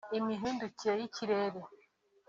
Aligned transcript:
imihindukire 0.19 0.93
y’ikirere 0.99 1.59